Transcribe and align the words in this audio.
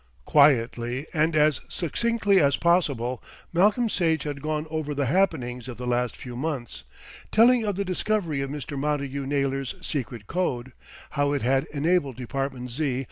Quietly 0.25 1.05
and 1.13 1.35
as 1.35 1.61
succinctly 1.67 2.39
as 2.39 2.57
possible 2.57 3.21
Malcolm 3.53 3.87
Sage 3.87 4.23
had 4.23 4.41
gone 4.41 4.65
over 4.71 4.95
the 4.95 5.05
happenings 5.05 5.67
of 5.67 5.77
the 5.77 5.85
last 5.85 6.17
few 6.17 6.35
months, 6.35 6.83
telling 7.31 7.63
of 7.63 7.75
the 7.75 7.85
discovery 7.85 8.41
of 8.41 8.49
Mr. 8.49 8.79
Montagu 8.79 9.27
Naylor's 9.27 9.75
secret 9.85 10.25
code, 10.25 10.71
how 11.11 11.33
it 11.33 11.43
had 11.43 11.65
enabled 11.71 12.15
Department 12.15 12.71
Z. 12.71 12.99